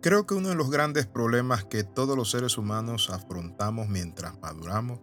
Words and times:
Creo 0.00 0.26
que 0.26 0.34
uno 0.34 0.50
de 0.50 0.54
los 0.54 0.70
grandes 0.70 1.06
problemas 1.06 1.64
que 1.64 1.82
todos 1.82 2.16
los 2.16 2.30
seres 2.30 2.56
humanos 2.56 3.10
afrontamos 3.10 3.88
mientras 3.88 4.38
maduramos 4.40 5.00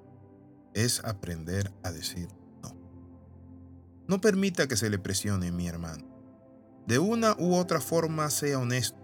es 0.73 1.03
aprender 1.03 1.73
a 1.83 1.91
decir 1.91 2.29
no. 2.63 2.77
No 4.07 4.21
permita 4.21 4.69
que 4.69 4.77
se 4.77 4.89
le 4.89 4.97
presione, 4.97 5.51
mi 5.51 5.67
hermano. 5.67 6.05
De 6.87 6.97
una 6.97 7.35
u 7.37 7.55
otra 7.55 7.81
forma 7.81 8.29
sea 8.29 8.57
honesto. 8.57 8.97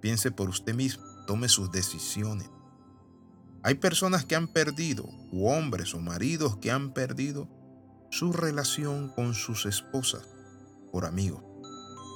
Piense 0.00 0.30
por 0.30 0.48
usted 0.48 0.74
mismo, 0.74 1.04
tome 1.26 1.50
sus 1.50 1.70
decisiones. 1.70 2.50
Hay 3.62 3.74
personas 3.74 4.24
que 4.24 4.34
han 4.34 4.48
perdido, 4.48 5.04
u 5.30 5.48
hombres 5.48 5.94
o 5.94 6.00
maridos 6.00 6.56
que 6.56 6.70
han 6.70 6.94
perdido 6.94 7.48
su 8.10 8.32
relación 8.32 9.10
con 9.10 9.34
sus 9.34 9.66
esposas 9.66 10.26
por 10.90 11.04
amigos. 11.04 11.44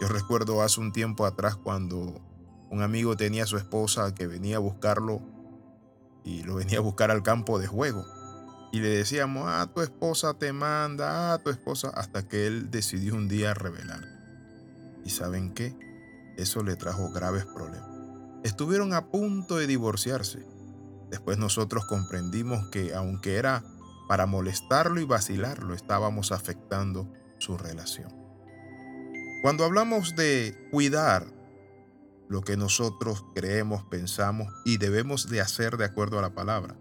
Yo 0.01 0.09
recuerdo 0.09 0.63
hace 0.63 0.81
un 0.81 0.93
tiempo 0.93 1.27
atrás 1.27 1.57
cuando 1.57 2.26
un 2.71 2.83
amigo 2.83 3.17
tenía 3.17 3.45
a 3.45 3.47
su 3.47 3.57
esposa 3.57 4.15
que 4.15 4.27
venía 4.27 4.57
a 4.57 4.61
buscarlo 4.61 5.21
y 6.25 6.43
lo 6.43 6.57
venía 6.57 6.79
a 6.79 6.83
buscar 6.83 7.11
al 7.11 7.23
campo 7.23 7.59
de 7.59 7.67
juego. 7.67 8.05
Y 8.73 8.81
le 8.81 8.89
decíamos, 8.89 9.45
ah, 9.47 9.71
tu 9.73 9.81
esposa 9.81 10.35
te 10.35 10.53
manda, 10.53 11.33
ah, 11.33 11.39
tu 11.39 11.51
esposa, 11.51 11.91
hasta 11.95 12.27
que 12.27 12.47
él 12.47 12.71
decidió 12.71 13.15
un 13.15 13.29
día 13.29 13.55
revelar. 13.55 14.03
¿Y 15.05 15.11
saben 15.11 15.55
qué? 15.55 15.77
Eso 16.37 16.63
le 16.63 16.77
trajo 16.77 17.11
graves 17.13 17.47
problemas. 17.47 17.89
Estuvieron 18.43 18.93
a 18.93 19.07
punto 19.11 19.57
de 19.57 19.67
divorciarse. 19.67 20.45
Después 21.11 21.39
nosotros 21.39 21.87
comprendimos 21.87 22.69
que 22.69 22.95
aunque 22.95 23.37
era 23.37 23.65
para 24.09 24.27
molestarlo 24.27 25.01
y 25.01 25.05
vacilarlo, 25.05 25.75
estábamos 25.75 26.33
afectando 26.33 27.09
su 27.39 27.57
relación. 27.57 28.13
Cuando 29.43 29.65
hablamos 29.65 30.17
de 30.17 30.69
cuidar 30.71 31.36
lo 32.29 32.43
que 32.43 32.57
nosotros 32.57 33.25
creemos, 33.35 33.85
pensamos 33.85 34.53
y 34.65 34.79
debemos 34.79 35.29
de 35.29 35.41
hacer 35.41 35.77
de 35.77 35.85
acuerdo 35.85 36.19
a 36.19 36.23
la 36.23 36.35
palabra. 36.35 36.77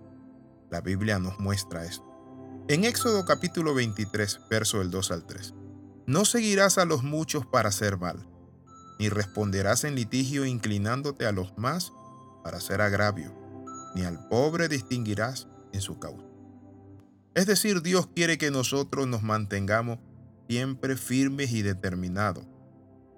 La 0.71 0.81
Biblia 0.81 1.19
nos 1.19 1.39
muestra 1.39 1.85
esto. 1.85 2.05
En 2.67 2.83
Éxodo 2.83 3.25
capítulo 3.25 3.75
23, 3.75 4.41
verso 4.49 4.79
del 4.79 4.89
2 4.89 5.11
al 5.11 5.25
3. 5.25 5.53
No 6.07 6.25
seguirás 6.25 6.77
a 6.77 6.85
los 6.85 7.03
muchos 7.03 7.45
para 7.45 7.69
hacer 7.69 7.97
mal, 7.97 8.27
ni 8.99 9.09
responderás 9.09 9.83
en 9.83 9.95
litigio 9.95 10.45
inclinándote 10.45 11.25
a 11.25 11.31
los 11.31 11.57
más 11.57 11.93
para 12.43 12.57
hacer 12.57 12.81
agravio, 12.81 13.33
ni 13.95 14.03
al 14.03 14.27
pobre 14.27 14.67
distinguirás 14.67 15.47
en 15.73 15.81
su 15.81 15.99
causa. 15.99 16.25
Es 17.35 17.45
decir, 17.45 17.81
Dios 17.81 18.07
quiere 18.07 18.37
que 18.37 18.49
nosotros 18.49 19.07
nos 19.07 19.21
mantengamos 19.21 19.99
siempre 20.47 20.95
firmes 20.95 21.51
y 21.51 21.61
determinados. 21.61 22.45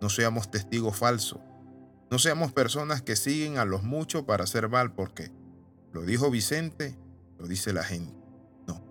No 0.01 0.09
seamos 0.09 0.49
testigos 0.49 0.97
falsos, 0.97 1.39
no 2.09 2.19
seamos 2.19 2.53
personas 2.53 3.01
que 3.01 3.15
siguen 3.15 3.57
a 3.57 3.65
los 3.65 3.83
muchos 3.83 4.23
para 4.23 4.45
hacer 4.45 4.69
mal 4.69 4.93
porque 4.93 5.31
lo 5.91 6.03
dijo 6.03 6.31
Vicente, 6.31 6.97
lo 7.37 7.47
dice 7.47 7.73
la 7.73 7.83
gente. 7.83 8.15
No. 8.65 8.81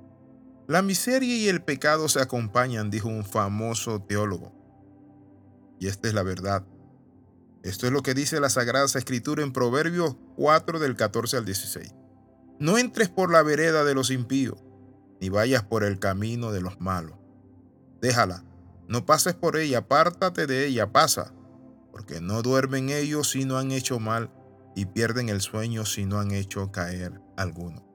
La 0.67 0.83
miseria 0.83 1.35
y 1.35 1.49
el 1.49 1.63
pecado 1.63 2.09
se 2.09 2.21
acompañan, 2.21 2.91
dijo 2.91 3.09
un 3.09 3.25
famoso 3.25 4.03
teólogo. 4.03 4.53
Y 5.81 5.89
esta 5.89 6.09
es 6.09 6.15
la 6.15 6.23
verdad. 6.23 6.67
Esto 7.63 7.87
es 7.87 7.93
lo 7.93 8.03
que 8.03 8.15
dice 8.15 8.39
la 8.39 8.51
Sagrada 8.51 8.85
Escritura 8.85 9.43
en 9.43 9.53
Proverbios 9.53 10.17
4 10.37 10.79
del 10.79 10.95
14 10.95 11.39
al 11.39 11.45
16. 11.45 11.95
No 12.59 12.79
entres 12.79 13.09
por 13.09 13.33
la 13.33 13.43
vereda 13.43 13.85
de 13.85 13.95
los 13.95 14.11
impíos, 14.11 14.63
ni 15.21 15.31
vayas 15.31 15.63
por 15.63 15.85
el 15.85 15.99
camino 15.99 16.53
de 16.53 16.61
los 16.61 16.81
malos. 16.81 17.19
Déjala, 18.01 18.45
no 18.89 19.05
pases 19.05 19.35
por 19.35 19.57
ella, 19.57 19.79
apártate 19.79 20.47
de 20.47 20.67
ella, 20.67 20.93
pasa 20.93 21.33
porque 21.97 22.21
no 22.21 22.43
duermen 22.43 22.91
ellos 22.91 23.31
si 23.31 23.47
no 23.47 23.57
han 23.57 23.73
hecho 23.73 23.99
mal 23.99 24.31
y 24.75 24.85
pierden 24.85 25.31
el 25.31 25.41
sueño 25.41 25.87
si 25.87 26.05
no 26.05 26.21
han 26.21 26.31
hecho 26.31 26.71
caer 26.71 27.23
alguno. 27.39 27.89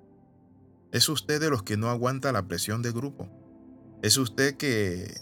¿Es 0.92 1.08
usted 1.08 1.40
de 1.40 1.52
los 1.52 1.62
que 1.62 1.78
no 1.78 1.88
aguanta 1.88 2.32
la 2.32 2.48
presión 2.48 2.82
de 2.82 2.92
grupo? 2.92 3.30
¿Es 4.02 4.18
usted 4.18 4.58
que 4.58 5.22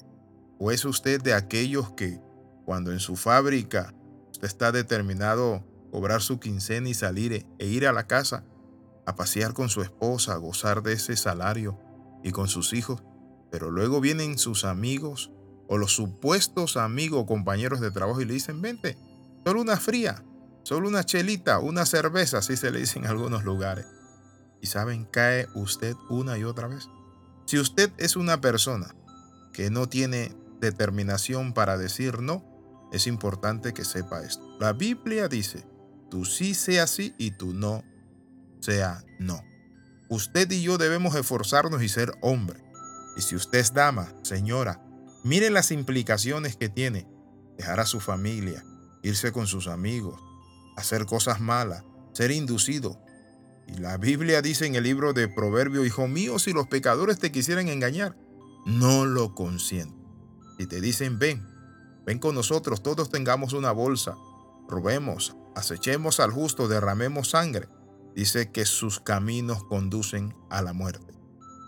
o 0.59 0.71
es 0.71 0.85
usted 0.85 1.21
de 1.21 1.33
aquellos 1.33 1.91
que 1.91 2.21
cuando 2.63 2.93
en 2.93 3.01
su 3.01 3.17
fábrica 3.17 3.93
usted 4.31 4.47
está 4.47 4.71
determinado 4.71 5.61
cobrar 5.91 6.21
su 6.21 6.39
quincena 6.39 6.87
y 6.87 6.93
salir 6.93 7.45
e 7.57 7.65
ir 7.65 7.85
a 7.85 7.91
la 7.91 8.07
casa 8.07 8.45
a 9.05 9.13
pasear 9.17 9.53
con 9.53 9.67
su 9.67 9.81
esposa, 9.81 10.35
a 10.35 10.37
gozar 10.37 10.83
de 10.83 10.93
ese 10.93 11.17
salario 11.17 11.77
y 12.23 12.31
con 12.31 12.47
sus 12.47 12.71
hijos, 12.71 13.03
pero 13.51 13.71
luego 13.71 13.99
vienen 13.99 14.37
sus 14.37 14.63
amigos 14.63 15.33
o 15.69 15.77
los 15.77 15.93
supuestos 15.93 16.77
amigos 16.77 17.21
o 17.21 17.25
compañeros 17.27 17.79
de 17.79 17.91
trabajo 17.91 18.19
y 18.19 18.25
le 18.25 18.33
dicen, 18.33 18.59
vente, 18.59 18.97
solo 19.45 19.61
una 19.61 19.77
fría, 19.77 20.25
solo 20.63 20.89
una 20.89 21.05
chelita, 21.05 21.59
una 21.59 21.85
cerveza, 21.85 22.39
así 22.39 22.57
se 22.57 22.71
le 22.71 22.79
dice 22.79 22.97
en 22.97 23.05
algunos 23.05 23.43
lugares. 23.43 23.85
Y 24.61 24.67
saben, 24.67 25.05
cae 25.05 25.47
usted 25.53 25.95
una 26.09 26.37
y 26.39 26.43
otra 26.43 26.67
vez. 26.67 26.89
Si 27.45 27.59
usted 27.59 27.91
es 27.97 28.15
una 28.15 28.41
persona 28.41 28.95
que 29.53 29.69
no 29.69 29.87
tiene 29.87 30.35
determinación 30.59 31.53
para 31.53 31.77
decir 31.77 32.19
no, 32.19 32.43
es 32.91 33.05
importante 33.05 33.71
que 33.71 33.85
sepa 33.85 34.23
esto. 34.23 34.43
La 34.59 34.73
Biblia 34.73 35.27
dice, 35.27 35.63
tú 36.09 36.25
sí 36.25 36.55
sea 36.55 36.87
sí 36.87 37.13
y 37.19 37.31
tú 37.31 37.53
no 37.53 37.83
sea 38.59 39.03
no. 39.19 39.43
Usted 40.09 40.49
y 40.49 40.63
yo 40.63 40.79
debemos 40.79 41.13
esforzarnos 41.13 41.83
y 41.83 41.89
ser 41.89 42.11
hombre. 42.21 42.59
Y 43.15 43.21
si 43.21 43.35
usted 43.35 43.59
es 43.59 43.73
dama, 43.73 44.11
señora, 44.23 44.83
Miren 45.23 45.53
las 45.53 45.71
implicaciones 45.71 46.55
que 46.55 46.69
tiene 46.69 47.05
dejar 47.57 47.81
a 47.81 47.85
su 47.85 47.99
familia, 47.99 48.63
irse 49.03 49.33
con 49.33 49.47
sus 49.47 49.67
amigos, 49.67 50.17
hacer 50.77 51.05
cosas 51.05 51.41
malas, 51.41 51.83
ser 52.13 52.31
inducido. 52.31 53.01
Y 53.67 53.79
la 53.79 53.97
Biblia 53.97 54.41
dice 54.41 54.65
en 54.65 54.75
el 54.75 54.85
libro 54.85 55.11
de 55.11 55.27
Proverbios, 55.27 55.85
hijo 55.85 56.07
mío, 56.07 56.39
si 56.39 56.53
los 56.53 56.67
pecadores 56.67 57.19
te 57.19 57.33
quisieran 57.33 57.67
engañar, 57.67 58.15
no 58.65 59.05
lo 59.05 59.35
consienten. 59.35 59.99
Si 60.57 60.67
te 60.67 60.79
dicen, 60.79 61.19
ven, 61.19 61.45
ven 62.05 62.19
con 62.19 62.33
nosotros, 62.33 62.81
todos 62.81 63.09
tengamos 63.09 63.51
una 63.51 63.73
bolsa, 63.73 64.15
robemos, 64.69 65.35
acechemos 65.53 66.21
al 66.21 66.31
justo, 66.31 66.69
derramemos 66.69 67.31
sangre, 67.31 67.67
dice 68.15 68.51
que 68.51 68.65
sus 68.65 69.01
caminos 69.01 69.65
conducen 69.65 70.33
a 70.49 70.61
la 70.61 70.71
muerte. 70.71 71.13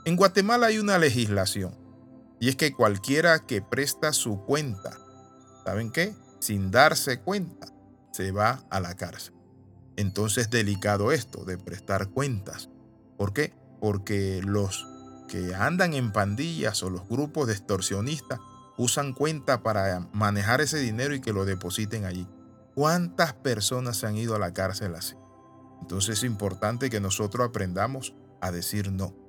En 0.05 0.15
Guatemala 0.15 0.67
hay 0.67 0.79
una 0.79 0.97
legislación 0.97 1.80
y 2.41 2.49
es 2.49 2.55
que 2.55 2.73
cualquiera 2.73 3.45
que 3.45 3.61
presta 3.61 4.13
su 4.13 4.43
cuenta, 4.43 4.97
¿saben 5.63 5.91
qué? 5.91 6.15
Sin 6.39 6.71
darse 6.71 7.19
cuenta, 7.19 7.67
se 8.11 8.31
va 8.31 8.63
a 8.71 8.79
la 8.79 8.95
cárcel. 8.95 9.35
Entonces 9.95 10.49
delicado 10.49 11.11
esto 11.11 11.45
de 11.45 11.59
prestar 11.59 12.09
cuentas. 12.09 12.71
¿Por 13.15 13.31
qué? 13.31 13.53
Porque 13.79 14.41
los 14.43 14.87
que 15.29 15.53
andan 15.53 15.93
en 15.93 16.11
pandillas 16.11 16.81
o 16.81 16.89
los 16.89 17.07
grupos 17.07 17.45
de 17.45 17.53
extorsionistas 17.53 18.39
usan 18.75 19.13
cuenta 19.13 19.61
para 19.61 20.09
manejar 20.11 20.61
ese 20.61 20.79
dinero 20.79 21.13
y 21.13 21.21
que 21.21 21.33
lo 21.33 21.45
depositen 21.45 22.05
allí. 22.05 22.27
¿Cuántas 22.73 23.33
personas 23.33 23.97
se 23.97 24.07
han 24.07 24.17
ido 24.17 24.33
a 24.33 24.39
la 24.39 24.51
cárcel 24.51 24.95
así? 24.95 25.13
Entonces 25.81 26.17
es 26.17 26.23
importante 26.23 26.89
que 26.89 26.99
nosotros 26.99 27.47
aprendamos 27.47 28.15
a 28.41 28.51
decir 28.51 28.91
no. 28.91 29.20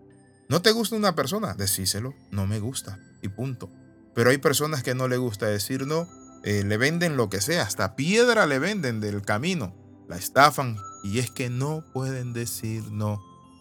¿No 0.52 0.60
te 0.60 0.70
gusta 0.70 0.96
una 0.96 1.14
persona? 1.14 1.54
Decíselo, 1.54 2.12
no 2.30 2.46
me 2.46 2.60
gusta 2.60 2.98
y 3.22 3.28
punto. 3.28 3.72
Pero 4.14 4.28
hay 4.28 4.36
personas 4.36 4.82
que 4.82 4.94
no 4.94 5.08
le 5.08 5.16
gusta 5.16 5.46
decir 5.46 5.86
no, 5.86 6.06
eh, 6.44 6.62
le 6.62 6.76
venden 6.76 7.16
lo 7.16 7.30
que 7.30 7.40
sea, 7.40 7.62
hasta 7.62 7.96
piedra 7.96 8.44
le 8.44 8.58
venden 8.58 9.00
del 9.00 9.22
camino, 9.22 9.74
la 10.10 10.16
estafan 10.16 10.76
y 11.04 11.20
es 11.20 11.30
que 11.30 11.48
no 11.48 11.82
pueden 11.94 12.34
decir 12.34 12.92
no. 12.92 13.18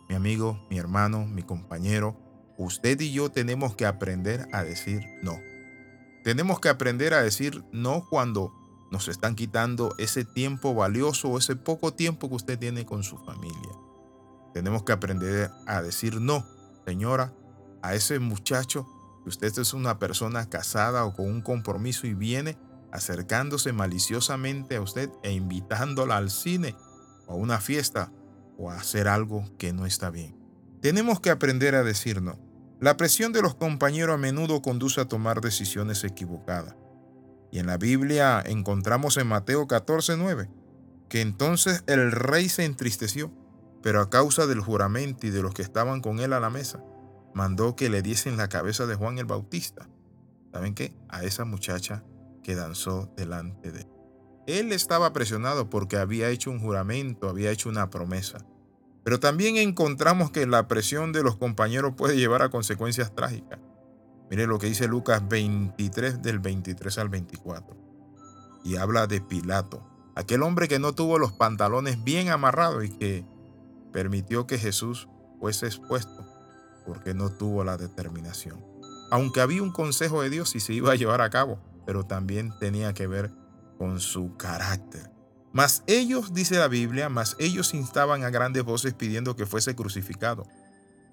Mi 0.09 0.15
amigo, 0.15 0.67
mi 0.69 0.79
hermano, 0.79 1.25
mi 1.25 1.43
compañero, 1.43 2.19
usted 2.57 2.99
y 2.99 3.13
yo 3.13 3.31
tenemos 3.31 3.73
que 3.73 3.85
aprender 3.85 4.49
a 4.51 4.61
decir 4.65 5.01
no. 5.23 5.39
Tenemos 6.25 6.59
que 6.59 6.67
aprender 6.67 7.13
a 7.13 7.23
decir 7.23 7.63
no 7.71 8.05
cuando 8.09 8.51
nos 8.91 9.07
están 9.07 9.35
quitando 9.35 9.95
ese 9.97 10.25
tiempo 10.25 10.73
valioso 10.73 11.37
ese 11.37 11.55
poco 11.55 11.93
tiempo 11.93 12.27
que 12.27 12.35
usted 12.35 12.59
tiene 12.59 12.85
con 12.85 13.03
su 13.03 13.17
familia. 13.19 13.71
Tenemos 14.53 14.83
que 14.83 14.91
aprender 14.91 15.49
a 15.67 15.81
decir 15.81 16.19
no 16.19 16.45
señora, 16.85 17.33
a 17.81 17.95
ese 17.95 18.19
muchacho, 18.19 18.85
que 19.23 19.29
usted 19.29 19.57
es 19.57 19.73
una 19.73 19.99
persona 19.99 20.49
casada 20.49 21.05
o 21.05 21.13
con 21.13 21.27
un 21.27 21.41
compromiso 21.41 22.07
y 22.07 22.13
viene 22.13 22.57
acercándose 22.91 23.71
maliciosamente 23.71 24.75
a 24.75 24.81
usted 24.81 25.09
e 25.23 25.31
invitándola 25.31 26.17
al 26.17 26.29
cine 26.29 26.75
o 27.27 27.33
a 27.33 27.35
una 27.35 27.59
fiesta 27.59 28.11
o 28.57 28.69
a 28.69 28.75
hacer 28.75 29.07
algo 29.07 29.45
que 29.57 29.73
no 29.73 29.85
está 29.85 30.09
bien. 30.09 30.35
Tenemos 30.81 31.19
que 31.19 31.29
aprender 31.29 31.75
a 31.75 31.83
decir 31.83 32.21
no. 32.21 32.39
La 32.79 32.97
presión 32.97 33.31
de 33.31 33.41
los 33.41 33.55
compañeros 33.55 34.15
a 34.15 34.17
menudo 34.17 34.61
conduce 34.61 34.99
a 34.99 35.07
tomar 35.07 35.41
decisiones 35.41 36.03
equivocadas. 36.03 36.75
Y 37.51 37.59
en 37.59 37.67
la 37.67 37.77
Biblia 37.77 38.41
encontramos 38.45 39.17
en 39.17 39.27
Mateo 39.27 39.67
14:9 39.67 40.49
que 41.11 41.19
entonces 41.19 41.83
el 41.87 42.11
rey 42.13 42.47
se 42.47 42.63
entristeció 42.63 43.33
pero 43.81 44.01
a 44.01 44.09
causa 44.09 44.47
del 44.47 44.61
juramento 44.61 45.27
y 45.27 45.31
de 45.31 45.41
los 45.41 45.53
que 45.53 45.61
estaban 45.61 46.01
con 46.01 46.19
él 46.19 46.33
a 46.33 46.39
la 46.39 46.49
mesa, 46.49 46.83
mandó 47.33 47.75
que 47.75 47.89
le 47.89 48.01
diesen 48.01 48.37
la 48.37 48.49
cabeza 48.49 48.85
de 48.85 48.95
Juan 48.95 49.17
el 49.17 49.25
Bautista. 49.25 49.87
¿Saben 50.51 50.75
qué? 50.75 50.93
A 51.09 51.23
esa 51.23 51.45
muchacha 51.45 52.03
que 52.43 52.55
danzó 52.55 53.11
delante 53.15 53.71
de 53.71 53.81
él. 53.81 53.87
Él 54.47 54.71
estaba 54.71 55.13
presionado 55.13 55.69
porque 55.69 55.97
había 55.97 56.29
hecho 56.29 56.51
un 56.51 56.59
juramento, 56.59 57.29
había 57.29 57.51
hecho 57.51 57.69
una 57.69 57.89
promesa. 57.89 58.39
Pero 59.03 59.19
también 59.19 59.57
encontramos 59.57 60.31
que 60.31 60.45
la 60.45 60.67
presión 60.67 61.11
de 61.11 61.23
los 61.23 61.37
compañeros 61.37 61.93
puede 61.95 62.17
llevar 62.17 62.41
a 62.41 62.49
consecuencias 62.49 63.15
trágicas. 63.15 63.59
Mire 64.29 64.47
lo 64.47 64.59
que 64.59 64.67
dice 64.67 64.87
Lucas 64.87 65.27
23 65.27 66.21
del 66.21 66.39
23 66.39 66.97
al 66.97 67.09
24. 67.09 67.75
Y 68.63 68.75
habla 68.77 69.07
de 69.07 69.21
Pilato, 69.21 69.83
aquel 70.15 70.43
hombre 70.43 70.67
que 70.67 70.79
no 70.79 70.93
tuvo 70.93 71.17
los 71.17 71.31
pantalones 71.31 72.03
bien 72.03 72.29
amarrados 72.29 72.85
y 72.85 72.89
que 72.89 73.25
permitió 73.91 74.47
que 74.47 74.57
Jesús 74.57 75.07
fuese 75.39 75.67
expuesto 75.67 76.25
porque 76.85 77.13
no 77.13 77.29
tuvo 77.29 77.63
la 77.63 77.77
determinación. 77.77 78.65
Aunque 79.11 79.41
había 79.41 79.63
un 79.63 79.71
consejo 79.71 80.21
de 80.21 80.29
Dios 80.29 80.55
y 80.55 80.59
se 80.59 80.73
iba 80.73 80.91
a 80.91 80.95
llevar 80.95 81.21
a 81.21 81.29
cabo, 81.29 81.59
pero 81.85 82.05
también 82.05 82.53
tenía 82.59 82.93
que 82.93 83.07
ver 83.07 83.31
con 83.77 83.99
su 83.99 84.35
carácter. 84.37 85.11
Mas 85.53 85.83
ellos, 85.87 86.33
dice 86.33 86.57
la 86.57 86.69
Biblia, 86.69 87.09
mas 87.09 87.35
ellos 87.37 87.73
instaban 87.73 88.23
a 88.23 88.29
grandes 88.29 88.63
voces 88.63 88.93
pidiendo 88.93 89.35
que 89.35 89.45
fuese 89.45 89.75
crucificado. 89.75 90.47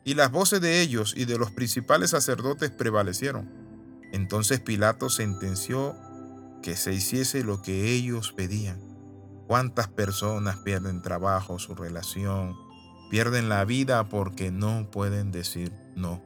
Y 0.04 0.14
las 0.14 0.30
voces 0.30 0.60
de 0.60 0.80
ellos 0.80 1.14
y 1.16 1.24
de 1.24 1.38
los 1.38 1.50
principales 1.50 2.10
sacerdotes 2.10 2.70
prevalecieron. 2.70 3.50
Entonces 4.12 4.60
Pilato 4.60 5.10
sentenció 5.10 5.96
que 6.62 6.76
se 6.76 6.94
hiciese 6.94 7.42
lo 7.42 7.62
que 7.62 7.92
ellos 7.92 8.32
pedían. 8.32 8.80
¿Cuántas 9.48 9.88
personas 9.88 10.58
pierden 10.58 11.02
trabajo, 11.02 11.58
su 11.58 11.74
relación, 11.74 12.56
pierden 13.10 13.48
la 13.48 13.64
vida 13.64 14.08
porque 14.08 14.50
no 14.50 14.90
pueden 14.90 15.32
decir 15.32 15.72
no? 15.96 16.22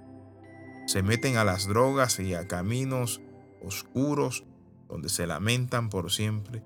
Se 0.87 1.03
meten 1.03 1.37
a 1.37 1.45
las 1.45 1.67
drogas 1.67 2.19
y 2.21 2.35
a 2.35 2.49
caminos 2.49 3.21
oscuros 3.63 4.45
donde 4.89 5.09
se 5.09 5.27
lamentan 5.27 5.89
por 5.89 6.11
siempre 6.11 6.63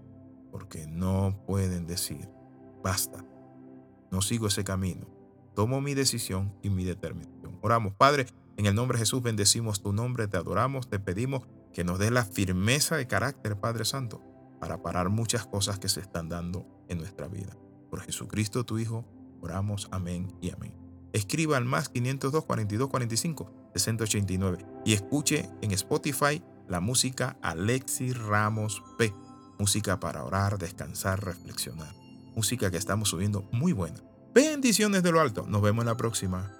porque 0.50 0.86
no 0.86 1.42
pueden 1.46 1.86
decir, 1.86 2.28
basta, 2.82 3.24
no 4.10 4.22
sigo 4.22 4.46
ese 4.46 4.64
camino, 4.64 5.06
tomo 5.54 5.80
mi 5.80 5.94
decisión 5.94 6.54
y 6.62 6.70
mi 6.70 6.84
determinación. 6.84 7.58
Oramos, 7.60 7.92
Padre, 7.92 8.26
en 8.56 8.64
el 8.64 8.74
nombre 8.74 8.96
de 8.96 9.02
Jesús 9.02 9.22
bendecimos 9.22 9.82
tu 9.82 9.92
nombre, 9.92 10.28
te 10.28 10.38
adoramos, 10.38 10.88
te 10.88 10.98
pedimos 10.98 11.42
que 11.74 11.84
nos 11.84 11.98
dé 11.98 12.10
la 12.10 12.24
firmeza 12.24 12.96
de 12.96 13.06
carácter, 13.06 13.60
Padre 13.60 13.84
Santo, 13.84 14.22
para 14.58 14.82
parar 14.82 15.10
muchas 15.10 15.46
cosas 15.46 15.78
que 15.78 15.90
se 15.90 16.00
están 16.00 16.30
dando 16.30 16.66
en 16.88 16.98
nuestra 16.98 17.28
vida. 17.28 17.54
Por 17.90 18.00
Jesucristo 18.00 18.64
tu 18.64 18.78
Hijo, 18.78 19.04
oramos, 19.40 19.88
amén 19.90 20.32
y 20.40 20.50
amén. 20.50 20.72
Escriba 21.12 21.56
al 21.56 21.64
más 21.64 21.88
502 21.88 22.44
42 22.44 22.88
45 22.88 23.52
689 23.74 24.66
y 24.84 24.92
escuche 24.92 25.48
en 25.62 25.70
Spotify 25.72 26.42
la 26.68 26.80
música 26.80 27.36
Alexis 27.42 28.18
Ramos 28.18 28.82
P. 28.98 29.12
Música 29.58 29.98
para 29.98 30.24
orar, 30.24 30.58
descansar, 30.58 31.24
reflexionar. 31.24 31.94
Música 32.34 32.70
que 32.70 32.76
estamos 32.76 33.08
subiendo 33.08 33.48
muy 33.52 33.72
buena. 33.72 34.02
Bendiciones 34.34 35.02
de 35.02 35.12
lo 35.12 35.20
alto. 35.20 35.46
Nos 35.48 35.62
vemos 35.62 35.82
en 35.82 35.86
la 35.86 35.96
próxima. 35.96 36.52